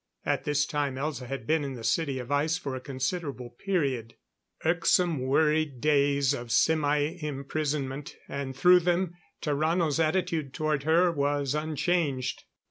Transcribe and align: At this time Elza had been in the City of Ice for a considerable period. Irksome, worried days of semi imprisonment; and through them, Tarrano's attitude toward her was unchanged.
At 0.25 0.45
this 0.45 0.65
time 0.65 0.95
Elza 0.95 1.27
had 1.27 1.45
been 1.45 1.63
in 1.63 1.75
the 1.75 1.83
City 1.83 2.17
of 2.17 2.31
Ice 2.31 2.57
for 2.57 2.73
a 2.73 2.79
considerable 2.81 3.51
period. 3.51 4.15
Irksome, 4.65 5.19
worried 5.19 5.79
days 5.79 6.33
of 6.33 6.51
semi 6.51 7.19
imprisonment; 7.21 8.15
and 8.27 8.55
through 8.55 8.79
them, 8.79 9.13
Tarrano's 9.43 9.99
attitude 9.99 10.55
toward 10.55 10.85
her 10.85 11.11
was 11.11 11.53
unchanged. 11.53 12.45